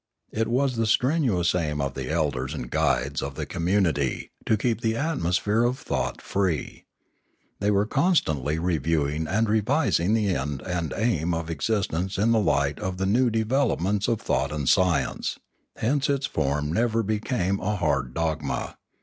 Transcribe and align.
It 0.31 0.47
was 0.47 0.77
the 0.77 0.87
strenuous 0.87 1.53
aim 1.53 1.79
of 1.79 1.93
the 1.93 2.09
elders 2.09 2.55
and 2.55 2.71
guides 2.71 3.21
of 3.21 3.35
the 3.35 3.45
community 3.45 4.31
to 4.47 4.57
keep 4.57 4.81
the 4.81 4.95
atmosphere 4.95 5.63
of 5.63 5.77
thought 5.77 6.23
free. 6.23 6.85
They 7.59 7.69
were 7.69 7.85
constantly 7.85 8.57
reviewing 8.57 9.27
and 9.27 9.47
revising 9.47 10.15
the 10.15 10.33
end 10.35 10.63
and 10.63 10.91
aim 10.97 11.35
of 11.35 11.51
existence 11.51 12.17
in 12.17 12.31
the 12.31 12.39
light 12.39 12.79
of 12.79 12.97
the 12.97 13.05
new 13.05 13.29
develop 13.29 13.79
ments 13.79 14.07
of 14.07 14.19
thought 14.19 14.51
and 14.51 14.67
science; 14.67 15.37
hence 15.75 16.09
its 16.09 16.25
form 16.25 16.73
never 16.73 17.03
became 17.03 17.59
a 17.59 17.75
hard 17.75 18.15
dogma. 18.15 18.77